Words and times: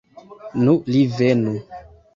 Nu, 0.63 0.75
li 0.91 1.05
venu. 1.21 1.57